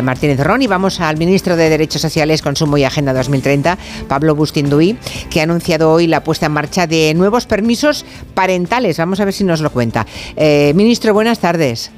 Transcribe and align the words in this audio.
eh, 0.00 0.02
Martínez 0.02 0.40
Ron 0.40 0.62
y 0.62 0.66
vamos 0.66 1.00
al 1.00 1.16
ministro 1.16 1.56
de 1.56 1.68
Derechos 1.68 2.02
Sociales, 2.02 2.42
Consumo 2.42 2.76
y 2.76 2.84
Agenda 2.84 3.12
2030, 3.12 3.78
Pablo 4.08 4.34
Bustinduy, 4.34 4.96
que 5.30 5.40
ha 5.40 5.44
anunciado 5.44 5.92
hoy 5.92 6.06
la 6.06 6.24
puesta 6.24 6.46
en 6.46 6.52
marcha 6.52 6.86
de 6.86 7.14
nuevos 7.14 7.46
permisos 7.46 8.04
parentales. 8.34 8.98
Vamos 8.98 9.20
a 9.20 9.24
ver 9.24 9.34
si 9.34 9.44
nos 9.44 9.60
lo 9.60 9.70
cuenta. 9.70 10.06
Eh, 10.36 10.72
ministro, 10.74 11.14
buenas 11.14 11.38
tardes. 11.38 11.92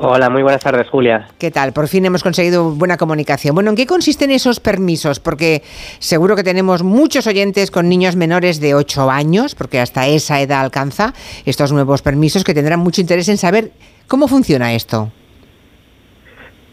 Hola, 0.00 0.30
muy 0.30 0.42
buenas 0.42 0.62
tardes, 0.62 0.88
Julia. 0.88 1.28
¿Qué 1.38 1.50
tal? 1.50 1.72
Por 1.72 1.88
fin 1.88 2.06
hemos 2.06 2.22
conseguido 2.22 2.70
buena 2.70 2.96
comunicación. 2.96 3.54
Bueno, 3.54 3.70
¿en 3.70 3.76
qué 3.76 3.84
consisten 3.84 4.30
esos 4.30 4.60
permisos? 4.60 5.18
Porque 5.18 5.64
seguro 5.98 6.36
que 6.36 6.44
tenemos 6.44 6.84
muchos 6.84 7.26
oyentes 7.26 7.72
con 7.72 7.88
niños 7.88 8.14
menores 8.14 8.60
de 8.60 8.76
8 8.76 9.10
años, 9.10 9.56
porque 9.56 9.80
hasta 9.80 10.06
esa 10.06 10.40
edad 10.40 10.60
alcanza 10.60 11.14
estos 11.44 11.72
nuevos 11.72 12.02
permisos 12.02 12.44
que 12.44 12.54
tendrán 12.54 12.78
mucho 12.78 13.00
interés 13.00 13.28
en 13.28 13.38
saber 13.38 13.72
cómo 14.06 14.28
funciona 14.28 14.72
esto. 14.72 15.10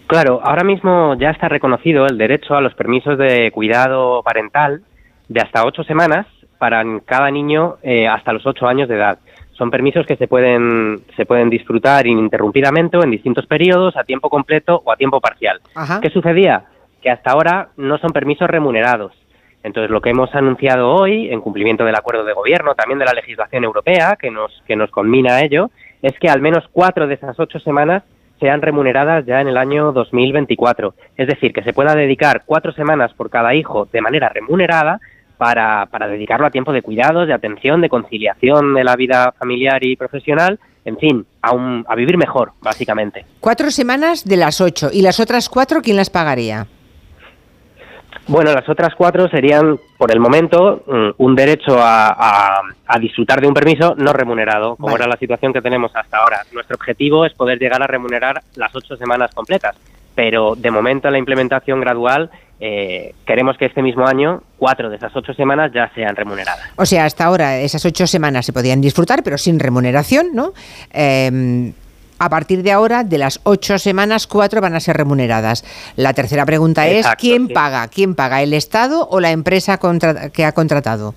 Claro, 0.07 0.39
ahora 0.43 0.63
mismo 0.63 1.15
ya 1.15 1.31
está 1.31 1.49
reconocido 1.49 2.05
el 2.05 2.17
derecho 2.17 2.55
a 2.55 2.61
los 2.61 2.75
permisos 2.75 3.17
de 3.17 3.49
cuidado 3.51 4.21
parental 4.23 4.81
de 5.27 5.41
hasta 5.41 5.65
8 5.65 5.83
semanas 5.83 6.27
para 6.59 6.83
cada 7.05 7.31
niño 7.31 7.77
eh, 7.81 8.07
hasta 8.07 8.33
los 8.33 8.45
8 8.45 8.67
años 8.67 8.87
de 8.87 8.95
edad. 8.95 9.17
Son 9.53 9.71
permisos 9.71 10.05
que 10.05 10.17
se 10.17 10.27
pueden, 10.27 11.01
se 11.15 11.25
pueden 11.25 11.49
disfrutar 11.49 12.05
ininterrumpidamente 12.05 12.97
o 12.97 13.03
en 13.03 13.11
distintos 13.11 13.47
periodos, 13.47 13.95
a 13.97 14.03
tiempo 14.03 14.29
completo 14.29 14.81
o 14.83 14.91
a 14.91 14.97
tiempo 14.97 15.21
parcial. 15.21 15.61
¿Qué 16.01 16.09
sucedía? 16.09 16.65
Que 17.01 17.09
hasta 17.09 17.31
ahora 17.31 17.69
no 17.77 17.97
son 17.97 18.11
permisos 18.11 18.49
remunerados. 18.49 19.13
Entonces, 19.63 19.89
lo 19.89 20.01
que 20.01 20.11
hemos 20.11 20.33
anunciado 20.35 20.93
hoy, 20.93 21.29
en 21.31 21.41
cumplimiento 21.41 21.85
del 21.85 21.95
acuerdo 21.95 22.25
de 22.25 22.33
gobierno, 22.33 22.75
también 22.75 22.99
de 22.99 23.05
la 23.05 23.13
legislación 23.13 23.63
europea, 23.63 24.17
que 24.19 24.29
nos, 24.29 24.51
que 24.67 24.75
nos 24.75 24.91
conmina 24.91 25.37
a 25.37 25.41
ello, 25.43 25.71
es 26.03 26.13
que 26.19 26.29
al 26.29 26.41
menos 26.41 26.65
cuatro 26.71 27.07
de 27.07 27.15
esas 27.15 27.39
ocho 27.39 27.59
semanas 27.59 28.03
sean 28.39 28.61
remuneradas 28.61 29.25
ya 29.25 29.41
en 29.41 29.47
el 29.47 29.57
año 29.57 29.91
2024. 29.91 30.93
Es 31.17 31.27
decir, 31.27 31.53
que 31.53 31.63
se 31.63 31.73
pueda 31.73 31.95
dedicar 31.95 32.43
cuatro 32.45 32.71
semanas 32.73 33.13
por 33.13 33.29
cada 33.29 33.53
hijo 33.55 33.87
de 33.91 34.01
manera 34.01 34.29
remunerada 34.29 34.99
para, 35.37 35.87
para 35.87 36.07
dedicarlo 36.07 36.47
a 36.47 36.51
tiempo 36.51 36.73
de 36.73 36.81
cuidados, 36.81 37.27
de 37.27 37.33
atención, 37.33 37.81
de 37.81 37.89
conciliación 37.89 38.73
de 38.73 38.83
la 38.83 38.95
vida 38.95 39.33
familiar 39.37 39.83
y 39.83 39.95
profesional, 39.95 40.59
en 40.85 40.97
fin, 40.97 41.25
a, 41.41 41.53
un, 41.53 41.85
a 41.87 41.95
vivir 41.95 42.17
mejor, 42.17 42.53
básicamente. 42.61 43.25
Cuatro 43.39 43.71
semanas 43.71 44.23
de 44.25 44.37
las 44.37 44.61
ocho. 44.61 44.89
¿Y 44.91 45.01
las 45.01 45.19
otras 45.19 45.49
cuatro 45.49 45.81
quién 45.81 45.97
las 45.97 46.09
pagaría? 46.09 46.67
Bueno, 48.27 48.53
las 48.53 48.67
otras 48.67 48.95
cuatro 48.95 49.29
serían, 49.29 49.79
por 49.97 50.11
el 50.11 50.19
momento, 50.19 50.83
mm, 50.87 51.09
un 51.17 51.35
derecho 51.35 51.77
a, 51.79 52.61
a, 52.87 52.99
disfrutar 52.99 53.39
de 53.39 53.47
un 53.47 53.53
permiso 53.53 53.93
no 53.97 54.13
remunerado, 54.13 54.75
como 54.77 54.95
era 54.95 55.07
la 55.07 55.17
situación 55.17 55.53
que 55.53 55.61
tenemos 55.61 55.91
hasta 55.95 56.17
ahora. 56.17 56.41
Nuestro 56.51 56.75
objetivo 56.75 57.25
es 57.25 57.33
poder 57.33 57.59
llegar 57.59 57.83
a 57.83 57.87
remunerar 57.87 58.41
las 58.55 58.75
ocho 58.75 58.97
semanas 58.97 59.33
completas, 59.33 59.75
pero 60.15 60.55
de 60.55 60.71
momento 60.71 61.07
en 61.07 61.13
la 61.13 61.19
implementación 61.19 61.79
gradual 61.81 62.31
eh, 62.59 63.13
queremos 63.27 63.57
que 63.57 63.65
este 63.65 63.81
mismo 63.81 64.07
año 64.07 64.41
cuatro 64.57 64.89
de 64.89 64.95
esas 64.95 65.13
ocho 65.15 65.33
semanas 65.33 65.71
ya 65.73 65.91
sean 65.93 66.15
remuneradas. 66.15 66.71
O 66.77 66.85
sea, 66.85 67.05
hasta 67.05 67.25
ahora 67.25 67.59
esas 67.59 67.85
ocho 67.85 68.07
semanas 68.07 68.45
se 68.45 68.53
podían 68.53 68.79
disfrutar, 68.79 69.23
pero 69.23 69.37
sin 69.37 69.59
remuneración, 69.59 70.27
¿no? 70.33 70.53
Em, 70.91 71.73
a 72.19 72.29
partir 72.29 72.63
de 72.63 72.71
ahora, 72.71 73.03
de 73.03 73.17
las 73.17 73.39
ocho 73.43 73.77
semanas, 73.77 74.27
cuatro 74.27 74.61
van 74.61 74.75
a 74.75 74.79
ser 74.79 74.97
remuneradas. 74.97 75.63
La 75.95 76.13
tercera 76.13 76.45
pregunta 76.45 76.87
es, 76.87 77.07
¿quién 77.17 77.47
paga? 77.47 77.87
¿Quién 77.87 78.15
paga? 78.15 78.41
¿El 78.41 78.53
Estado 78.53 79.07
o 79.09 79.19
la 79.19 79.31
empresa 79.31 79.79
que 80.33 80.45
ha 80.45 80.51
contratado? 80.53 81.13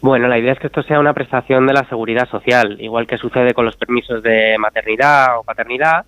Bueno, 0.00 0.28
la 0.28 0.38
idea 0.38 0.52
es 0.52 0.58
que 0.58 0.66
esto 0.66 0.82
sea 0.82 1.00
una 1.00 1.14
prestación 1.14 1.66
de 1.66 1.72
la 1.72 1.88
seguridad 1.88 2.28
social, 2.28 2.76
igual 2.80 3.06
que 3.06 3.16
sucede 3.16 3.54
con 3.54 3.64
los 3.64 3.76
permisos 3.76 4.22
de 4.22 4.56
maternidad 4.58 5.38
o 5.38 5.42
paternidad 5.42 6.04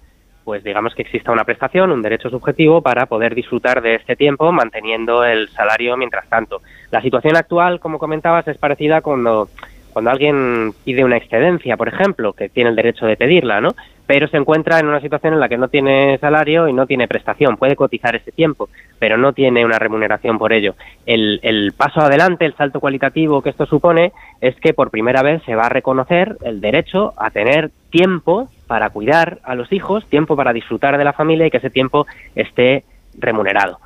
pues 0.46 0.62
digamos 0.62 0.94
que 0.94 1.02
exista 1.02 1.32
una 1.32 1.42
prestación, 1.42 1.90
un 1.90 2.02
derecho 2.02 2.30
subjetivo 2.30 2.80
para 2.80 3.06
poder 3.06 3.34
disfrutar 3.34 3.82
de 3.82 3.96
este 3.96 4.14
tiempo 4.14 4.52
manteniendo 4.52 5.24
el 5.24 5.48
salario 5.48 5.96
mientras 5.96 6.28
tanto. 6.28 6.62
La 6.92 7.02
situación 7.02 7.34
actual, 7.34 7.80
como 7.80 7.98
comentabas, 7.98 8.46
es 8.46 8.56
parecida 8.56 9.00
cuando 9.00 9.48
cuando 9.96 10.10
alguien 10.10 10.74
pide 10.84 11.04
una 11.04 11.16
excedencia, 11.16 11.78
por 11.78 11.88
ejemplo, 11.88 12.34
que 12.34 12.50
tiene 12.50 12.68
el 12.68 12.76
derecho 12.76 13.06
de 13.06 13.16
pedirla, 13.16 13.62
¿no? 13.62 13.70
Pero 14.06 14.28
se 14.28 14.36
encuentra 14.36 14.78
en 14.78 14.88
una 14.88 15.00
situación 15.00 15.32
en 15.32 15.40
la 15.40 15.48
que 15.48 15.56
no 15.56 15.68
tiene 15.68 16.18
salario 16.18 16.68
y 16.68 16.74
no 16.74 16.86
tiene 16.86 17.08
prestación, 17.08 17.56
puede 17.56 17.76
cotizar 17.76 18.14
ese 18.14 18.30
tiempo, 18.30 18.68
pero 18.98 19.16
no 19.16 19.32
tiene 19.32 19.64
una 19.64 19.78
remuneración 19.78 20.36
por 20.36 20.52
ello. 20.52 20.74
El, 21.06 21.40
el 21.42 21.72
paso 21.72 22.00
adelante, 22.00 22.44
el 22.44 22.54
salto 22.56 22.78
cualitativo 22.78 23.40
que 23.40 23.48
esto 23.48 23.64
supone, 23.64 24.12
es 24.42 24.54
que 24.56 24.74
por 24.74 24.90
primera 24.90 25.22
vez 25.22 25.42
se 25.44 25.54
va 25.54 25.62
a 25.62 25.70
reconocer 25.70 26.36
el 26.44 26.60
derecho 26.60 27.14
a 27.16 27.30
tener 27.30 27.70
tiempo 27.88 28.50
para 28.66 28.90
cuidar 28.90 29.38
a 29.44 29.54
los 29.54 29.72
hijos, 29.72 30.04
tiempo 30.10 30.36
para 30.36 30.52
disfrutar 30.52 30.98
de 30.98 31.04
la 31.04 31.14
familia 31.14 31.46
y 31.46 31.50
que 31.50 31.56
ese 31.56 31.70
tiempo 31.70 32.06
esté 32.34 32.84
remunerado. 33.18 33.78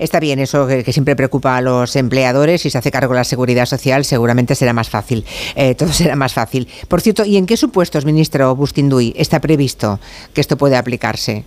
Está 0.00 0.18
bien, 0.18 0.38
eso 0.38 0.66
que, 0.66 0.82
siempre 0.92 1.14
preocupa 1.14 1.58
a 1.58 1.60
los 1.60 1.94
empleadores. 1.94 2.62
Si 2.62 2.70
se 2.70 2.78
hace 2.78 2.90
cargo 2.90 3.12
la 3.12 3.22
seguridad 3.22 3.66
social, 3.66 4.04
seguramente 4.04 4.54
será 4.54 4.72
más 4.72 4.88
fácil. 4.88 5.26
Eh, 5.54 5.74
todo 5.74 5.88
será 5.92 6.16
más 6.16 6.32
fácil. 6.32 6.66
Por 6.88 7.02
cierto, 7.02 7.26
¿y 7.26 7.36
en 7.36 7.46
qué 7.46 7.58
supuestos, 7.58 8.06
ministro 8.06 8.56
Bustinduy, 8.56 9.12
está 9.14 9.40
previsto 9.40 10.00
que 10.34 10.40
esto 10.40 10.56
puede 10.56 10.78
aplicarse? 10.78 11.44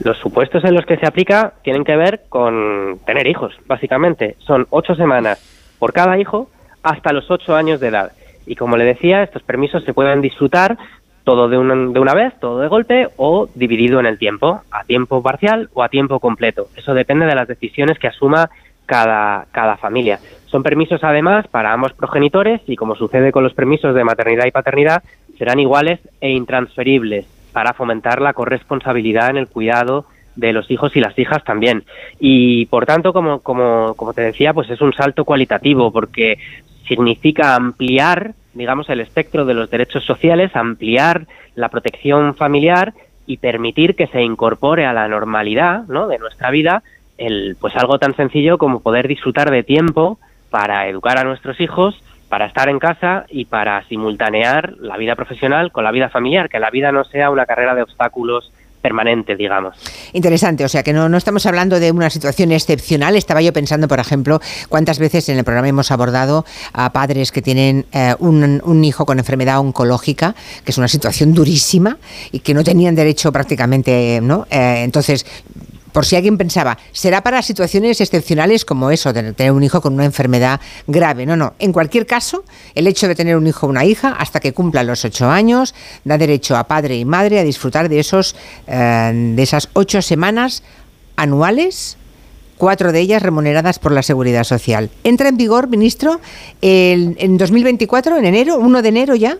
Los 0.00 0.18
supuestos 0.18 0.64
en 0.64 0.74
los 0.74 0.84
que 0.84 0.96
se 0.96 1.06
aplica 1.06 1.54
tienen 1.62 1.84
que 1.84 1.96
ver 1.96 2.24
con 2.28 2.98
tener 3.06 3.28
hijos, 3.28 3.54
básicamente. 3.66 4.34
Son 4.44 4.66
ocho 4.70 4.96
semanas 4.96 5.38
por 5.78 5.92
cada 5.92 6.18
hijo 6.18 6.50
hasta 6.82 7.12
los 7.12 7.30
ocho 7.30 7.54
años 7.54 7.78
de 7.78 7.86
edad. 7.86 8.12
Y 8.46 8.56
como 8.56 8.76
le 8.76 8.84
decía, 8.84 9.22
estos 9.22 9.44
permisos 9.44 9.84
se 9.84 9.94
pueden 9.94 10.20
disfrutar 10.20 10.76
todo 11.24 11.48
de 11.48 11.58
una, 11.58 11.74
de 11.74 12.00
una 12.00 12.14
vez, 12.14 12.34
todo 12.38 12.60
de 12.60 12.68
golpe 12.68 13.08
o 13.16 13.48
dividido 13.54 13.98
en 13.98 14.06
el 14.06 14.18
tiempo, 14.18 14.62
a 14.70 14.84
tiempo 14.84 15.22
parcial 15.22 15.70
o 15.74 15.82
a 15.82 15.88
tiempo 15.88 16.20
completo. 16.20 16.68
Eso 16.76 16.94
depende 16.94 17.26
de 17.26 17.34
las 17.34 17.48
decisiones 17.48 17.98
que 17.98 18.08
asuma 18.08 18.50
cada, 18.86 19.46
cada 19.50 19.76
familia. 19.76 20.18
Son 20.46 20.62
permisos 20.62 21.02
además 21.02 21.48
para 21.48 21.72
ambos 21.72 21.94
progenitores 21.94 22.60
y 22.66 22.76
como 22.76 22.94
sucede 22.94 23.32
con 23.32 23.42
los 23.42 23.54
permisos 23.54 23.94
de 23.94 24.04
maternidad 24.04 24.46
y 24.46 24.50
paternidad, 24.50 25.02
serán 25.38 25.58
iguales 25.58 26.00
e 26.20 26.30
intransferibles 26.30 27.26
para 27.52 27.72
fomentar 27.72 28.20
la 28.20 28.34
corresponsabilidad 28.34 29.30
en 29.30 29.38
el 29.38 29.48
cuidado 29.48 30.06
de 30.36 30.52
los 30.52 30.70
hijos 30.70 30.94
y 30.96 31.00
las 31.00 31.18
hijas 31.18 31.42
también. 31.44 31.84
Y 32.18 32.66
por 32.66 32.86
tanto, 32.86 33.12
como, 33.12 33.40
como, 33.40 33.94
como 33.94 34.12
te 34.12 34.22
decía, 34.22 34.52
pues 34.52 34.68
es 34.70 34.80
un 34.80 34.92
salto 34.92 35.24
cualitativo 35.24 35.90
porque 35.92 36.38
significa 36.86 37.54
ampliar, 37.54 38.34
digamos, 38.54 38.88
el 38.88 39.00
espectro 39.00 39.44
de 39.44 39.54
los 39.54 39.70
derechos 39.70 40.04
sociales, 40.04 40.54
ampliar 40.54 41.26
la 41.54 41.68
protección 41.68 42.34
familiar 42.34 42.94
y 43.26 43.38
permitir 43.38 43.94
que 43.96 44.06
se 44.08 44.22
incorpore 44.22 44.86
a 44.86 44.92
la 44.92 45.08
normalidad, 45.08 45.84
¿no? 45.88 46.08
de 46.08 46.18
nuestra 46.18 46.50
vida 46.50 46.82
el 47.18 47.56
pues 47.60 47.74
algo 47.76 47.98
tan 47.98 48.16
sencillo 48.16 48.58
como 48.58 48.80
poder 48.80 49.08
disfrutar 49.08 49.50
de 49.50 49.62
tiempo 49.62 50.18
para 50.50 50.88
educar 50.88 51.18
a 51.18 51.24
nuestros 51.24 51.60
hijos, 51.60 52.00
para 52.28 52.46
estar 52.46 52.68
en 52.68 52.78
casa 52.78 53.26
y 53.28 53.44
para 53.44 53.82
simultanear 53.84 54.74
la 54.78 54.96
vida 54.96 55.14
profesional 55.14 55.72
con 55.72 55.84
la 55.84 55.92
vida 55.92 56.08
familiar, 56.08 56.48
que 56.48 56.58
la 56.58 56.70
vida 56.70 56.92
no 56.92 57.04
sea 57.04 57.30
una 57.30 57.46
carrera 57.46 57.74
de 57.74 57.82
obstáculos 57.82 58.52
permanente, 58.84 59.34
digamos. 59.34 59.74
Interesante, 60.12 60.62
o 60.62 60.68
sea 60.68 60.82
que 60.82 60.92
no, 60.92 61.08
no 61.08 61.16
estamos 61.16 61.46
hablando 61.46 61.80
de 61.80 61.90
una 61.90 62.10
situación 62.10 62.52
excepcional. 62.52 63.16
Estaba 63.16 63.40
yo 63.40 63.50
pensando, 63.50 63.88
por 63.88 63.98
ejemplo, 63.98 64.42
cuántas 64.68 64.98
veces 64.98 65.26
en 65.30 65.38
el 65.38 65.44
programa 65.44 65.68
hemos 65.68 65.90
abordado 65.90 66.44
a 66.74 66.92
padres 66.92 67.32
que 67.32 67.40
tienen 67.40 67.86
eh, 67.92 68.14
un, 68.18 68.60
un, 68.62 68.84
hijo 68.84 69.06
con 69.06 69.18
enfermedad 69.18 69.58
oncológica, 69.58 70.34
que 70.66 70.70
es 70.70 70.76
una 70.76 70.88
situación 70.88 71.32
durísima 71.32 71.96
y 72.30 72.40
que 72.40 72.52
no 72.52 72.62
tenían 72.62 72.94
derecho 72.94 73.32
prácticamente, 73.32 74.20
¿no? 74.22 74.46
Eh, 74.50 74.82
entonces, 74.84 75.24
por 75.94 76.04
si 76.04 76.16
alguien 76.16 76.36
pensaba, 76.36 76.76
será 76.90 77.22
para 77.22 77.40
situaciones 77.40 78.00
excepcionales 78.00 78.64
como 78.64 78.90
eso, 78.90 79.12
de 79.12 79.32
tener 79.32 79.52
un 79.52 79.62
hijo 79.62 79.80
con 79.80 79.94
una 79.94 80.04
enfermedad 80.04 80.60
grave. 80.88 81.24
No, 81.24 81.36
no. 81.36 81.54
En 81.60 81.72
cualquier 81.72 82.04
caso, 82.04 82.44
el 82.74 82.88
hecho 82.88 83.06
de 83.06 83.14
tener 83.14 83.36
un 83.36 83.46
hijo 83.46 83.66
o 83.66 83.70
una 83.70 83.84
hija, 83.84 84.08
hasta 84.18 84.40
que 84.40 84.52
cumpla 84.52 84.82
los 84.82 85.04
ocho 85.04 85.30
años, 85.30 85.72
da 86.02 86.18
derecho 86.18 86.56
a 86.56 86.64
padre 86.64 86.96
y 86.96 87.04
madre 87.04 87.38
a 87.38 87.44
disfrutar 87.44 87.88
de, 87.88 88.00
esos, 88.00 88.34
eh, 88.66 89.12
de 89.36 89.40
esas 89.40 89.68
ocho 89.72 90.02
semanas 90.02 90.64
anuales 91.14 91.96
cuatro 92.58 92.90
de 92.90 92.98
ellas 92.98 93.22
remuneradas 93.22 93.78
por 93.78 93.92
la 93.92 94.02
Seguridad 94.02 94.42
Social. 94.42 94.90
¿Entra 95.04 95.28
en 95.28 95.36
vigor, 95.36 95.68
ministro, 95.68 96.20
el, 96.60 97.14
en 97.20 97.36
2024, 97.36 98.16
en 98.16 98.24
enero, 98.24 98.58
1 98.58 98.82
de 98.82 98.88
enero 98.88 99.14
ya? 99.14 99.38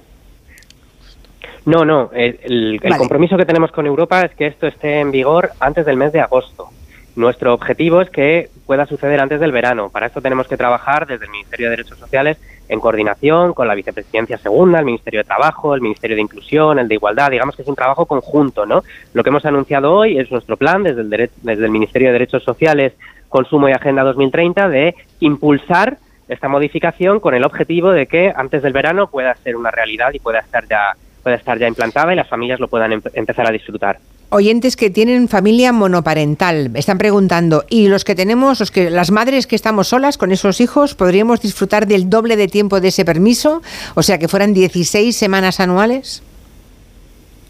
No, 1.67 1.85
no. 1.85 2.11
El, 2.13 2.81
compromiso 2.99 3.37
que 3.37 3.47
tenemos 3.47 3.73
con 3.73 3.87
Europa 3.87 4.23
es 4.23 4.35
que 4.35 4.47
esto 4.47 4.67
esté 4.67 5.01
en 5.01 5.11
vigor 5.11 5.51
antes 5.61 5.87
del 5.87 5.97
mes 5.97 6.13
de 6.13 6.21
agosto. 6.21 6.69
Nuestro 7.17 7.55
objetivo 7.55 8.01
es 8.01 8.11
que 8.11 8.51
pueda 8.67 8.87
suceder 8.87 9.21
antes 9.21 9.41
del 9.41 9.53
verano. 9.53 9.89
Para 9.89 10.07
esto 10.07 10.21
tenemos 10.21 10.49
que 10.49 10.57
trabajar 10.57 11.07
desde 11.07 11.27
el 11.27 11.31
Ministerio 11.31 11.67
de 11.67 11.77
Derechos 11.77 11.99
Sociales 11.99 12.39
en 12.69 12.81
coordinación 12.81 13.53
con 13.53 13.69
la 13.69 13.75
Vicepresidencia 13.75 14.37
Segunda, 14.39 14.81
el 14.81 14.85
Ministerio 14.85 15.21
de 15.21 15.25
Trabajo, 15.25 15.75
el 15.75 15.81
Ministerio 15.81 16.17
de 16.17 16.23
Inclusión, 16.23 16.79
el 16.79 16.89
de 16.89 16.97
Igualdad. 16.97 17.31
Digamos 17.31 17.55
que 17.55 17.63
es 17.63 17.69
un 17.69 17.77
trabajo 17.77 18.07
conjunto, 18.07 18.67
¿no? 18.67 18.83
Lo 19.13 19.23
que 19.23 19.31
hemos 19.31 19.45
anunciado 19.47 19.95
hoy 19.95 20.19
es 20.19 20.31
nuestro 20.31 20.57
plan 20.57 20.83
desde 20.83 21.03
el, 21.03 21.31
desde 21.43 21.65
el 21.65 21.71
Ministerio 21.71 22.09
de 22.09 22.15
Derechos 22.15 22.43
Sociales, 22.43 22.95
Consumo 23.29 23.69
y 23.69 23.73
Agenda 23.73 24.03
2030 24.03 24.69
de 24.69 24.95
impulsar 25.21 25.99
esta 26.29 26.49
modificación 26.49 27.21
con 27.21 27.35
el 27.35 27.45
objetivo 27.45 27.91
de 27.91 28.07
que 28.07 28.33
antes 28.35 28.63
del 28.63 28.73
verano 28.73 29.09
pueda 29.09 29.35
ser 29.37 29.57
una 29.57 29.71
realidad 29.71 30.13
y 30.15 30.19
pueda 30.19 30.41
estar 30.41 30.67
ya 30.67 30.95
pueda 31.25 31.37
estar 31.37 31.59
ya 31.59 31.67
implantada 31.67 32.13
y 32.13 32.17
las 32.17 32.29
familias 32.29 32.61
lo 32.61 32.69
puedan 32.69 32.93
empezar 32.93 33.49
a 33.49 33.51
disfrutar. 33.51 33.99
oyentes 34.29 34.77
que 34.77 34.91
tienen 34.91 35.29
familia 35.29 35.73
monoparental 35.73 36.71
están 36.75 36.99
preguntando, 36.99 37.65
¿y 37.69 37.89
los 37.89 38.05
que 38.05 38.15
tenemos, 38.15 38.61
los 38.61 38.71
que, 38.71 38.91
las 38.91 39.11
madres 39.11 39.47
que 39.47 39.57
estamos 39.57 39.89
solas 39.89 40.19
con 40.19 40.31
esos 40.31 40.61
hijos, 40.61 40.95
podríamos 40.95 41.41
disfrutar 41.41 41.87
del 41.87 42.11
doble 42.11 42.37
de 42.37 42.47
tiempo 42.47 42.81
de 42.81 42.89
ese 42.89 43.05
permiso? 43.05 43.63
O 43.95 44.03
sea, 44.03 44.19
que 44.19 44.29
fueran 44.29 44.55
16 44.55 45.17
semanas 45.17 45.61
anuales. 45.61 46.23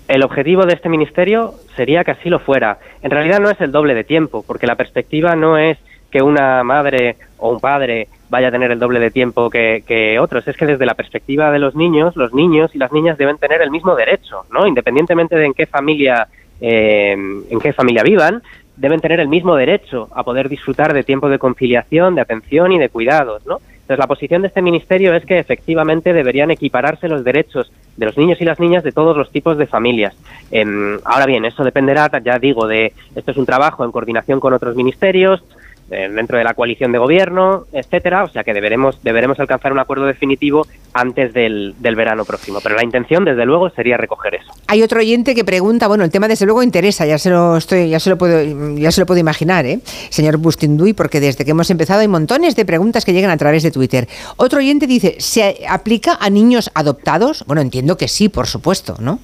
El 0.08 0.22
objetivo 0.22 0.66
de 0.66 0.74
este 0.74 0.90
ministerio 0.90 1.54
sería 1.76 2.04
que 2.04 2.10
así 2.10 2.28
lo 2.28 2.38
fuera. 2.38 2.78
En 3.02 3.10
realidad 3.10 3.40
no 3.40 3.50
es 3.50 3.60
el 3.60 3.72
doble 3.72 3.94
de 3.94 4.04
tiempo, 4.04 4.44
porque 4.46 4.66
la 4.66 4.76
perspectiva 4.76 5.34
no 5.34 5.56
es 5.56 5.78
que 6.10 6.22
una 6.22 6.62
madre 6.62 7.16
o 7.38 7.50
un 7.50 7.60
padre 7.60 8.08
vaya 8.30 8.48
a 8.48 8.50
tener 8.50 8.70
el 8.70 8.78
doble 8.78 9.00
de 9.00 9.10
tiempo 9.10 9.50
que, 9.50 10.18
otros. 10.20 10.46
Es 10.48 10.56
que 10.56 10.66
desde 10.66 10.86
la 10.86 10.94
perspectiva 10.94 11.50
de 11.50 11.58
los 11.58 11.74
niños, 11.74 12.16
los 12.16 12.32
niños 12.32 12.74
y 12.74 12.78
las 12.78 12.92
niñas 12.92 13.18
deben 13.18 13.38
tener 13.38 13.62
el 13.62 13.70
mismo 13.70 13.94
derecho, 13.94 14.44
¿no? 14.50 14.66
Independientemente 14.66 15.36
de 15.36 15.46
en 15.46 15.54
qué 15.54 15.66
familia, 15.66 16.28
eh, 16.60 17.12
en 17.12 17.60
qué 17.60 17.72
familia 17.72 18.02
vivan, 18.02 18.42
deben 18.76 19.00
tener 19.00 19.20
el 19.20 19.28
mismo 19.28 19.54
derecho 19.56 20.08
a 20.14 20.24
poder 20.24 20.48
disfrutar 20.48 20.92
de 20.92 21.04
tiempo 21.04 21.28
de 21.28 21.38
conciliación, 21.38 22.14
de 22.14 22.22
atención 22.22 22.72
y 22.72 22.78
de 22.78 22.88
cuidados, 22.88 23.46
¿no? 23.46 23.58
Entonces, 23.84 23.98
la 23.98 24.06
posición 24.06 24.40
de 24.40 24.48
este 24.48 24.62
ministerio 24.62 25.14
es 25.14 25.26
que 25.26 25.38
efectivamente 25.38 26.14
deberían 26.14 26.50
equipararse 26.50 27.06
los 27.06 27.22
derechos 27.22 27.70
de 27.98 28.06
los 28.06 28.16
niños 28.16 28.40
y 28.40 28.46
las 28.46 28.58
niñas 28.58 28.82
de 28.82 28.92
todos 28.92 29.14
los 29.14 29.30
tipos 29.30 29.58
de 29.58 29.66
familias. 29.66 30.16
Em, 30.50 30.98
ahora 31.04 31.26
bien, 31.26 31.44
eso 31.44 31.62
dependerá, 31.62 32.10
ya 32.24 32.38
digo, 32.38 32.66
de 32.66 32.94
esto 33.14 33.30
es 33.30 33.36
un 33.36 33.44
trabajo 33.44 33.84
en 33.84 33.92
coordinación 33.92 34.40
con 34.40 34.54
otros 34.54 34.74
ministerios, 34.74 35.44
eh, 35.44 35.63
dentro 35.88 36.38
de 36.38 36.44
la 36.44 36.54
coalición 36.54 36.92
de 36.92 36.98
gobierno, 36.98 37.66
etcétera, 37.72 38.24
o 38.24 38.28
sea 38.28 38.42
que 38.42 38.54
deberemos 38.54 39.02
deberemos 39.02 39.38
alcanzar 39.38 39.72
un 39.72 39.78
acuerdo 39.78 40.06
definitivo 40.06 40.66
antes 40.92 41.32
del, 41.34 41.74
del, 41.78 41.94
verano 41.94 42.24
próximo, 42.24 42.60
pero 42.62 42.76
la 42.76 42.84
intención 42.84 43.24
desde 43.24 43.44
luego 43.44 43.70
sería 43.70 43.96
recoger 43.96 44.36
eso. 44.36 44.52
Hay 44.66 44.82
otro 44.82 45.00
oyente 45.00 45.34
que 45.34 45.44
pregunta, 45.44 45.88
bueno, 45.88 46.04
el 46.04 46.10
tema 46.10 46.28
desde 46.28 46.46
luego 46.46 46.62
interesa, 46.62 47.04
ya 47.06 47.18
se 47.18 47.30
lo 47.30 47.56
estoy 47.56 47.88
ya 47.88 48.00
se 48.00 48.10
lo 48.10 48.18
puedo 48.18 48.76
ya 48.76 48.90
se 48.90 49.00
lo 49.00 49.06
puedo 49.06 49.20
imaginar, 49.20 49.66
¿eh? 49.66 49.80
Señor 50.10 50.38
Bustinduy, 50.38 50.92
porque 50.92 51.20
desde 51.20 51.44
que 51.44 51.50
hemos 51.50 51.70
empezado 51.70 52.00
hay 52.00 52.08
montones 52.08 52.56
de 52.56 52.64
preguntas 52.64 53.04
que 53.04 53.12
llegan 53.12 53.30
a 53.30 53.36
través 53.36 53.62
de 53.62 53.70
Twitter. 53.70 54.08
Otro 54.36 54.58
oyente 54.58 54.86
dice, 54.86 55.16
¿se 55.18 55.66
aplica 55.68 56.16
a 56.20 56.30
niños 56.30 56.70
adoptados? 56.74 57.44
Bueno, 57.46 57.62
entiendo 57.62 57.96
que 57.96 58.08
sí, 58.08 58.28
por 58.28 58.46
supuesto, 58.46 58.96
¿no? 59.00 59.18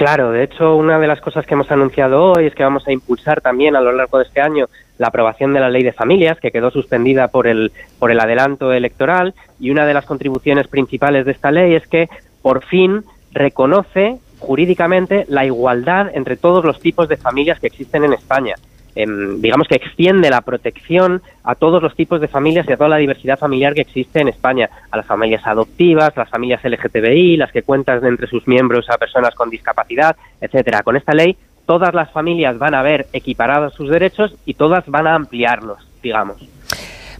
Claro, 0.00 0.32
de 0.32 0.44
hecho, 0.44 0.76
una 0.76 0.98
de 0.98 1.06
las 1.06 1.20
cosas 1.20 1.44
que 1.44 1.52
hemos 1.52 1.70
anunciado 1.70 2.32
hoy 2.32 2.46
es 2.46 2.54
que 2.54 2.62
vamos 2.62 2.88
a 2.88 2.90
impulsar 2.90 3.42
también 3.42 3.76
a 3.76 3.82
lo 3.82 3.92
largo 3.92 4.16
de 4.16 4.24
este 4.24 4.40
año 4.40 4.64
la 4.96 5.08
aprobación 5.08 5.52
de 5.52 5.60
la 5.60 5.68
ley 5.68 5.82
de 5.82 5.92
familias, 5.92 6.40
que 6.40 6.50
quedó 6.50 6.70
suspendida 6.70 7.28
por 7.28 7.46
el, 7.46 7.70
por 7.98 8.10
el 8.10 8.18
adelanto 8.18 8.72
electoral, 8.72 9.34
y 9.58 9.68
una 9.68 9.84
de 9.84 9.92
las 9.92 10.06
contribuciones 10.06 10.68
principales 10.68 11.26
de 11.26 11.32
esta 11.32 11.50
ley 11.50 11.74
es 11.74 11.86
que 11.86 12.08
por 12.40 12.64
fin 12.64 13.04
reconoce 13.32 14.20
jurídicamente 14.38 15.26
la 15.28 15.44
igualdad 15.44 16.08
entre 16.14 16.38
todos 16.38 16.64
los 16.64 16.80
tipos 16.80 17.06
de 17.06 17.18
familias 17.18 17.60
que 17.60 17.66
existen 17.66 18.02
en 18.02 18.14
España. 18.14 18.54
Em, 18.94 19.40
digamos 19.40 19.68
que 19.68 19.76
extiende 19.76 20.30
la 20.30 20.40
protección 20.40 21.22
a 21.44 21.54
todos 21.54 21.82
los 21.82 21.94
tipos 21.94 22.20
de 22.20 22.28
familias 22.28 22.66
y 22.68 22.72
a 22.72 22.76
toda 22.76 22.90
la 22.90 22.96
diversidad 22.96 23.38
familiar 23.38 23.74
que 23.74 23.82
existe 23.82 24.20
en 24.20 24.28
España, 24.28 24.68
a 24.90 24.96
las 24.96 25.06
familias 25.06 25.46
adoptivas, 25.46 26.16
las 26.16 26.28
familias 26.28 26.62
LGTBI, 26.64 27.36
las 27.36 27.52
que 27.52 27.62
cuentan 27.62 28.04
entre 28.04 28.26
sus 28.26 28.46
miembros 28.48 28.90
a 28.90 28.98
personas 28.98 29.34
con 29.34 29.50
discapacidad, 29.50 30.16
etcétera. 30.40 30.82
Con 30.82 30.96
esta 30.96 31.12
ley 31.12 31.36
todas 31.66 31.94
las 31.94 32.10
familias 32.10 32.58
van 32.58 32.74
a 32.74 32.82
ver 32.82 33.06
equiparados 33.12 33.74
sus 33.74 33.88
derechos 33.90 34.34
y 34.44 34.54
todas 34.54 34.84
van 34.86 35.06
a 35.06 35.14
ampliarlos, 35.14 35.78
digamos. 36.02 36.36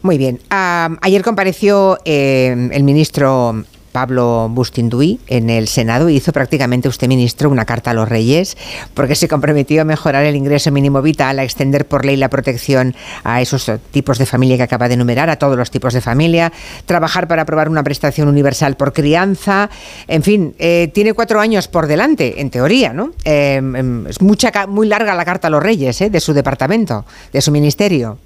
Muy 0.02 0.18
bien. 0.18 0.38
ayer 0.50 1.22
compareció 1.22 1.98
eh, 2.04 2.70
el 2.72 2.82
ministro 2.82 3.64
Pablo 3.92 4.48
Bustinduy 4.50 5.18
en 5.26 5.50
el 5.50 5.68
Senado 5.68 6.08
hizo 6.08 6.32
prácticamente 6.32 6.88
usted, 6.88 7.08
ministro, 7.08 7.50
una 7.50 7.64
carta 7.64 7.90
a 7.90 7.94
los 7.94 8.08
reyes 8.08 8.56
porque 8.94 9.14
se 9.14 9.28
comprometió 9.28 9.82
a 9.82 9.84
mejorar 9.84 10.24
el 10.24 10.36
ingreso 10.36 10.70
mínimo 10.70 11.02
vital, 11.02 11.38
a 11.38 11.44
extender 11.44 11.86
por 11.86 12.04
ley 12.04 12.16
la 12.16 12.28
protección 12.28 12.94
a 13.24 13.40
esos 13.40 13.70
tipos 13.90 14.18
de 14.18 14.26
familia 14.26 14.56
que 14.56 14.62
acaba 14.62 14.88
de 14.88 14.94
enumerar, 14.94 15.30
a 15.30 15.36
todos 15.36 15.56
los 15.56 15.70
tipos 15.70 15.94
de 15.94 16.00
familia, 16.00 16.52
trabajar 16.86 17.28
para 17.28 17.42
aprobar 17.42 17.68
una 17.68 17.82
prestación 17.82 18.28
universal 18.28 18.76
por 18.76 18.92
crianza, 18.92 19.70
en 20.08 20.22
fin, 20.22 20.54
eh, 20.58 20.90
tiene 20.94 21.14
cuatro 21.14 21.40
años 21.40 21.68
por 21.68 21.86
delante, 21.86 22.40
en 22.40 22.50
teoría, 22.50 22.92
¿no? 22.92 23.10
Eh, 23.24 23.56
em, 23.56 24.06
es 24.06 24.20
mucha, 24.20 24.50
muy 24.66 24.86
larga 24.86 25.14
la 25.14 25.24
carta 25.24 25.48
a 25.48 25.50
los 25.50 25.62
reyes 25.62 26.00
¿eh? 26.00 26.10
de 26.10 26.20
su 26.20 26.32
departamento, 26.32 27.04
de 27.32 27.40
su 27.40 27.50
ministerio. 27.50 28.18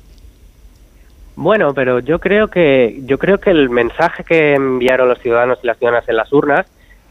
Bueno, 1.37 1.75
pero 1.75 1.99
yo 1.99 2.21
creo 2.21 2.49
que 2.49 3.01
yo 3.05 3.19
creo 3.19 3.39
que 3.39 3.51
el 3.51 3.69
mensaje 3.69 4.23
que 4.23 4.55
enviaron 4.55 5.09
los 5.09 5.19
ciudadanos 5.19 5.59
y 5.63 5.67
las 5.67 5.79
ciudadanas 5.79 6.09
en 6.09 6.17
las 6.17 6.33
urnas 6.33 6.67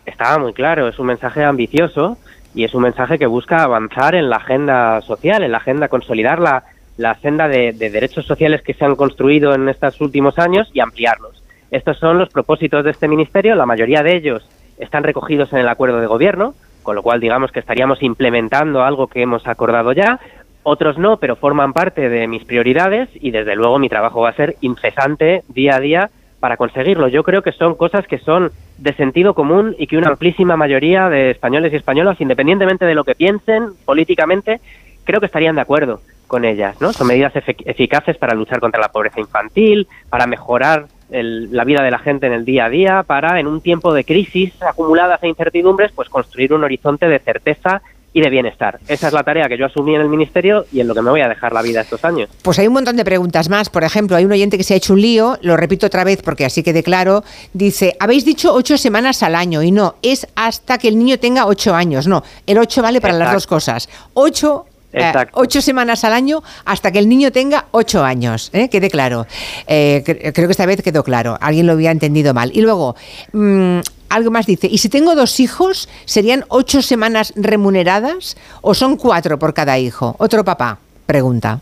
estaba 0.05 0.37
muy 0.37 0.53
claro. 0.53 0.87
Es 0.87 0.97
un 0.97 1.07
mensaje 1.07 1.43
ambicioso 1.43 2.17
y 2.55 2.63
es 2.63 2.73
un 2.73 2.83
mensaje 2.83 3.19
que 3.19 3.25
busca 3.25 3.63
avanzar 3.63 4.15
en 4.15 4.29
la 4.29 4.37
agenda 4.37 5.01
social, 5.01 5.43
en 5.43 5.51
la 5.51 5.57
agenda 5.57 5.89
consolidar 5.89 6.39
la, 6.39 6.63
la 6.97 7.15
senda 7.15 7.47
de, 7.47 7.73
de 7.73 7.89
derechos 7.89 8.25
sociales 8.25 8.61
que 8.61 8.73
se 8.73 8.85
han 8.85 8.95
construido 8.95 9.53
en 9.55 9.67
estos 9.67 9.99
últimos 9.99 10.39
años 10.39 10.69
y 10.73 10.79
ampliarlos. 10.79 11.43
Estos 11.71 11.97
son 11.97 12.17
los 12.17 12.29
propósitos 12.29 12.85
de 12.85 12.91
este 12.91 13.07
ministerio. 13.07 13.55
La 13.55 13.65
mayoría 13.65 14.03
de 14.03 14.15
ellos 14.15 14.47
están 14.77 15.03
recogidos 15.03 15.51
en 15.53 15.59
el 15.59 15.67
acuerdo 15.67 15.99
de 15.99 16.07
gobierno, 16.07 16.53
con 16.83 16.95
lo 16.95 17.01
cual 17.01 17.19
digamos 17.19 17.51
que 17.51 17.59
estaríamos 17.59 18.03
implementando 18.03 18.83
algo 18.83 19.07
que 19.07 19.21
hemos 19.21 19.47
acordado 19.47 19.91
ya. 19.91 20.19
Otros 20.63 20.97
no, 20.97 21.17
pero 21.17 21.35
forman 21.35 21.73
parte 21.73 22.09
de 22.09 22.27
mis 22.27 22.45
prioridades 22.45 23.09
y 23.13 23.31
desde 23.31 23.55
luego 23.55 23.79
mi 23.79 23.89
trabajo 23.89 24.21
va 24.21 24.29
a 24.29 24.35
ser 24.35 24.55
incesante 24.61 25.43
día 25.49 25.75
a 25.75 25.79
día 25.79 26.09
para 26.39 26.57
conseguirlo. 26.57 27.07
Yo 27.09 27.23
creo 27.23 27.41
que 27.41 27.51
son 27.51 27.75
cosas 27.75 28.07
que 28.07 28.17
son 28.17 28.51
de 28.77 28.93
sentido 28.93 29.33
común 29.33 29.75
y 29.77 29.87
que 29.87 29.97
una 29.97 30.09
amplísima 30.09 30.57
mayoría 30.57 31.09
de 31.09 31.31
españoles 31.31 31.71
y 31.73 31.77
españolas, 31.77 32.19
independientemente 32.19 32.85
de 32.85 32.95
lo 32.95 33.03
que 33.03 33.15
piensen 33.15 33.69
políticamente, 33.85 34.59
creo 35.03 35.19
que 35.19 35.25
estarían 35.25 35.55
de 35.55 35.61
acuerdo 35.61 36.01
con 36.27 36.45
ellas. 36.45 36.79
¿no? 36.81 36.93
Son 36.93 37.07
medidas 37.07 37.33
eficaces 37.35 38.17
para 38.17 38.33
luchar 38.33 38.59
contra 38.59 38.81
la 38.81 38.89
pobreza 38.89 39.19
infantil, 39.19 39.87
para 40.09 40.27
mejorar 40.27 40.87
la 41.09 41.63
vida 41.63 41.83
de 41.83 41.91
la 41.91 41.99
gente 41.99 42.25
en 42.25 42.33
el 42.33 42.43
día 42.43 42.65
a 42.65 42.69
día, 42.69 43.03
para 43.03 43.39
en 43.39 43.47
un 43.47 43.61
tiempo 43.61 43.93
de 43.93 44.03
crisis 44.03 44.59
acumuladas 44.63 45.21
e 45.21 45.27
incertidumbres, 45.27 45.91
pues 45.91 46.09
construir 46.09 46.53
un 46.53 46.63
horizonte 46.63 47.07
de 47.07 47.19
certeza 47.19 47.81
y 48.13 48.21
de 48.21 48.29
bienestar. 48.29 48.79
Esa 48.87 49.07
es 49.07 49.13
la 49.13 49.23
tarea 49.23 49.47
que 49.47 49.57
yo 49.57 49.65
asumí 49.65 49.95
en 49.95 50.01
el 50.01 50.09
Ministerio 50.09 50.65
y 50.71 50.79
en 50.79 50.87
lo 50.87 50.93
que 50.93 51.01
me 51.01 51.09
voy 51.09 51.21
a 51.21 51.27
dejar 51.27 51.51
la 51.51 51.61
vida 51.61 51.81
estos 51.81 52.05
años. 52.05 52.29
Pues 52.43 52.59
hay 52.59 52.67
un 52.67 52.73
montón 52.73 52.95
de 52.95 53.03
preguntas 53.03 53.49
más. 53.49 53.69
Por 53.69 53.83
ejemplo, 53.83 54.15
hay 54.15 54.25
un 54.25 54.31
oyente 54.31 54.57
que 54.57 54.63
se 54.63 54.75
ha 54.75 54.77
hecho 54.77 54.93
un 54.93 55.01
lío, 55.01 55.37
lo 55.41 55.57
repito 55.57 55.87
otra 55.87 56.03
vez 56.03 56.21
porque 56.21 56.45
así 56.45 56.61
quede 56.61 56.83
claro. 56.83 57.23
Dice, 57.53 57.95
habéis 57.99 58.23
dicho 58.23 58.53
ocho 58.53 58.77
semanas 58.77 59.23
al 59.23 59.35
año 59.35 59.63
y 59.63 59.71
no, 59.71 59.95
es 60.01 60.27
hasta 60.35 60.77
que 60.77 60.87
el 60.87 60.97
niño 60.97 61.17
tenga 61.17 61.47
ocho 61.47 61.73
años. 61.73 62.07
No, 62.07 62.23
el 62.45 62.57
ocho 62.59 62.81
vale 62.81 63.01
para 63.01 63.13
las 63.13 63.33
dos 63.33 63.47
cosas. 63.47 63.89
Ocho 64.13 64.65
eh, 64.93 65.11
ocho 65.33 65.59
semanas 65.59 66.03
al 66.03 66.13
año 66.13 66.43
hasta 66.65 66.91
que 66.91 66.99
el 66.99 67.09
niño 67.09 67.31
tenga 67.31 67.65
ocho 67.71 68.03
años, 68.03 68.51
¿eh? 68.53 68.69
quede 68.69 68.91
claro. 68.91 69.25
Eh, 69.65 70.03
creo 70.05 70.47
que 70.47 70.51
esta 70.51 70.67
vez 70.67 70.83
quedó 70.83 71.03
claro, 71.03 71.37
alguien 71.41 71.65
lo 71.65 71.73
había 71.73 71.89
entendido 71.89 72.33
mal. 72.35 72.51
Y 72.53 72.61
luego, 72.61 72.95
mm, 73.31 73.79
algo 74.13 74.31
más 74.31 74.45
dice, 74.45 74.67
¿y 74.67 74.77
si 74.77 74.89
tengo 74.89 75.15
dos 75.15 75.39
hijos, 75.39 75.89
serían 76.05 76.45
ocho 76.49 76.81
semanas 76.81 77.33
remuneradas 77.35 78.37
o 78.61 78.73
son 78.73 78.95
cuatro 78.95 79.39
por 79.39 79.53
cada 79.53 79.79
hijo? 79.79 80.15
Otro 80.19 80.43
papá, 80.43 80.77
pregunta. 81.05 81.59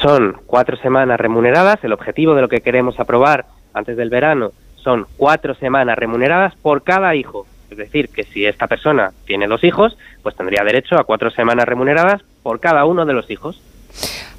Son 0.00 0.36
cuatro 0.46 0.76
semanas 0.76 1.18
remuneradas, 1.18 1.82
el 1.82 1.92
objetivo 1.92 2.34
de 2.34 2.42
lo 2.42 2.48
que 2.48 2.60
queremos 2.60 3.00
aprobar 3.00 3.46
antes 3.74 3.96
del 3.96 4.10
verano 4.10 4.52
son 4.76 5.06
cuatro 5.16 5.54
semanas 5.54 5.96
remuneradas 5.96 6.54
por 6.56 6.82
cada 6.82 7.14
hijo. 7.14 7.46
Es 7.70 7.78
decir, 7.78 8.08
que 8.10 8.24
si 8.24 8.44
esta 8.44 8.66
persona 8.66 9.12
tiene 9.24 9.46
dos 9.46 9.64
hijos, 9.64 9.96
pues 10.22 10.36
tendría 10.36 10.62
derecho 10.62 10.98
a 10.98 11.04
cuatro 11.04 11.30
semanas 11.30 11.66
remuneradas 11.66 12.20
por 12.42 12.60
cada 12.60 12.84
uno 12.84 13.06
de 13.06 13.14
los 13.14 13.30
hijos. 13.30 13.62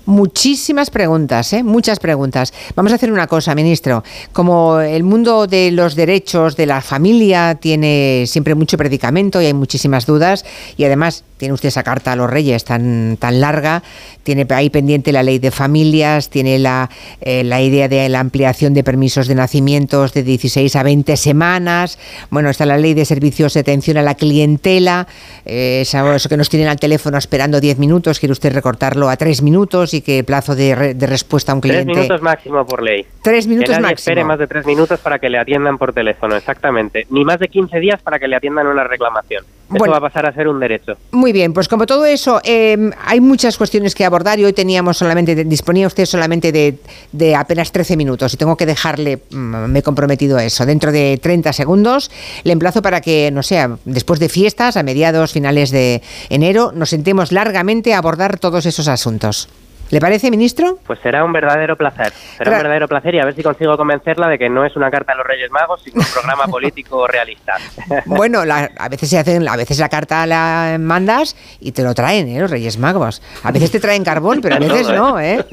Muchísimas 0.05 0.89
preguntas, 0.89 1.53
¿eh? 1.53 1.63
muchas 1.63 1.99
preguntas. 1.99 2.53
Vamos 2.75 2.91
a 2.91 2.95
hacer 2.95 3.11
una 3.11 3.27
cosa, 3.27 3.55
ministro. 3.55 4.03
Como 4.33 4.81
el 4.81 5.03
mundo 5.03 5.47
de 5.47 5.71
los 5.71 5.95
derechos 5.95 6.57
de 6.57 6.65
la 6.65 6.81
familia 6.81 7.55
tiene 7.55 8.25
siempre 8.27 8.53
mucho 8.53 8.77
predicamento 8.77 9.41
y 9.41 9.45
hay 9.45 9.53
muchísimas 9.53 10.05
dudas, 10.05 10.43
y 10.75 10.83
además 10.83 11.23
tiene 11.43 11.55
usted 11.55 11.67
esa 11.67 11.83
carta 11.83 12.13
a 12.13 12.15
los 12.15 12.29
reyes 12.29 12.63
tan, 12.63 13.17
tan 13.17 13.41
larga, 13.41 13.83
tiene 14.23 14.47
ahí 14.51 14.69
pendiente 14.69 15.11
la 15.11 15.23
ley 15.23 15.39
de 15.39 15.51
familias, 15.51 16.29
tiene 16.29 16.57
la, 16.57 16.89
eh, 17.19 17.43
la 17.43 17.61
idea 17.61 17.89
de 17.89 18.07
la 18.07 18.21
ampliación 18.21 18.73
de 18.73 18.81
permisos 18.81 19.27
de 19.27 19.35
nacimientos 19.35 20.13
de 20.13 20.23
16 20.23 20.73
a 20.77 20.83
20 20.83 21.17
semanas, 21.17 21.99
bueno, 22.29 22.49
está 22.49 22.65
la 22.65 22.77
ley 22.77 22.93
de 22.93 23.03
servicios 23.03 23.55
de 23.55 23.59
atención 23.59 23.97
a 23.97 24.03
la 24.03 24.15
clientela, 24.15 25.05
eh, 25.43 25.81
eso 25.81 26.29
que 26.29 26.37
nos 26.37 26.47
tienen 26.47 26.69
al 26.69 26.77
teléfono 26.77 27.17
esperando 27.17 27.59
10 27.59 27.77
minutos, 27.77 28.21
quiere 28.21 28.31
usted 28.31 28.53
recortarlo 28.53 29.09
a 29.09 29.17
3 29.17 29.41
minutos 29.41 29.93
y 29.93 29.99
que 29.99 30.19
el 30.19 30.25
plazo 30.25 30.55
de, 30.55 30.93
respuesta 30.93 31.51
a 31.51 31.55
un 31.55 31.59
cliente... 31.59 31.91
Tres 31.91 31.97
minutos 31.97 32.21
máximo 32.21 32.65
por 32.65 32.81
ley. 32.81 33.05
Tres 33.21 33.47
minutos 33.47 33.75
que 33.75 33.81
nadie 33.81 33.95
espere 33.95 34.23
más 34.23 34.39
de 34.39 34.47
tres 34.47 34.65
minutos 34.65 34.97
para 35.01 35.19
que 35.19 35.29
le 35.29 35.39
atiendan 35.39 35.77
por 35.77 35.91
teléfono, 35.91 36.37
exactamente. 36.37 37.05
Ni 37.09 37.25
más 37.25 37.39
de 37.39 37.49
15 37.49 37.81
días 37.81 38.01
para 38.01 38.17
que 38.17 38.29
le 38.29 38.37
atiendan 38.37 38.67
una 38.67 38.85
reclamación. 38.85 39.43
Eso 39.73 39.91
va 39.91 39.97
a 39.97 40.01
pasar 40.01 40.25
a 40.25 40.33
ser 40.33 40.47
un 40.47 40.59
derecho. 40.59 40.93
Muy 41.11 41.31
bien, 41.33 41.51
pues 41.53 41.67
como 41.67 41.85
todo 41.85 42.05
eso, 42.05 42.39
em, 42.43 42.91
hay 43.05 43.19
muchas 43.19 43.57
cuestiones 43.57 43.93
que 43.93 44.05
abordar 44.05 44.39
y 44.39 44.45
hoy 44.45 44.53
teníamos 44.53 44.97
solamente, 44.97 45.43
disponía 45.43 45.87
usted 45.87 46.05
solamente 46.05 46.53
de, 46.53 46.77
de 47.11 47.35
apenas 47.35 47.71
13 47.71 47.97
minutos 47.97 48.33
y 48.33 48.37
tengo 48.37 48.55
que 48.55 48.65
dejarle, 48.65 49.23
mm, 49.29 49.65
me 49.65 49.79
he 49.79 49.83
comprometido 49.83 50.37
a 50.37 50.45
eso, 50.45 50.65
dentro 50.65 50.91
de 50.91 51.19
30 51.21 51.51
segundos 51.51 52.09
le 52.43 52.53
emplazo 52.53 52.81
para 52.81 53.01
que, 53.01 53.31
no 53.31 53.43
sé, 53.43 53.67
después 53.83 54.19
de 54.19 54.29
fiestas, 54.29 54.77
a 54.77 54.83
mediados, 54.83 55.33
finales 55.33 55.71
de 55.71 56.01
enero, 56.29 56.71
nos 56.73 56.89
sentemos 56.89 57.31
largamente 57.31 57.93
a 57.93 57.97
abordar 57.97 58.39
todos 58.39 58.65
esos 58.65 58.87
asuntos. 58.87 59.49
¿Le 59.89 59.99
parece, 59.99 60.31
ministro? 60.31 60.79
Pues 60.87 60.99
será 61.01 61.23
un 61.23 61.31
verdadero 61.31 61.75
placer. 61.75 62.11
Será 62.37 62.51
un 62.51 62.57
verdadero 62.57 62.87
placer 62.87 63.13
y 63.15 63.19
a 63.19 63.25
ver 63.25 63.35
si 63.35 63.43
consigo 63.43 63.77
convencerla 63.77 64.27
de 64.27 64.39
que 64.39 64.49
no 64.49 64.65
es 64.65 64.75
una 64.75 64.89
carta 64.89 65.13
a 65.13 65.15
los 65.15 65.25
Reyes 65.25 65.51
Magos, 65.51 65.81
sino 65.83 66.01
un 66.01 66.07
programa 66.11 66.47
político 66.51 67.07
realista. 67.07 67.57
Bueno, 68.05 68.41
a 68.41 68.89
veces 68.89 69.09
se 69.09 69.19
hacen, 69.19 69.47
a 69.47 69.55
veces 69.55 69.79
la 69.79 69.89
carta 69.89 70.25
la 70.25 70.77
mandas 70.79 71.35
y 71.59 71.71
te 71.71 71.83
lo 71.83 71.93
traen, 71.93 72.27
¿eh? 72.27 72.39
Los 72.39 72.51
Reyes 72.51 72.77
Magos. 72.77 73.21
A 73.43 73.51
veces 73.51 73.71
te 73.71 73.79
traen 73.79 74.03
carbón, 74.03 74.41
pero 74.41 74.55
a 74.55 74.59
veces 74.59 74.89
no, 74.89 75.19
¿eh? 75.19 75.45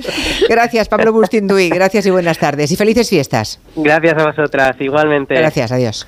Gracias, 0.48 0.88
Pablo 0.88 1.12
Bustinduy. 1.12 1.68
Gracias 1.68 2.06
y 2.06 2.10
buenas 2.10 2.38
tardes 2.38 2.70
y 2.72 2.76
felices 2.76 3.08
fiestas. 3.08 3.60
Gracias 3.76 4.14
a 4.16 4.26
vosotras, 4.26 4.76
igualmente. 4.80 5.34
Gracias, 5.34 5.72
adiós. 5.72 6.06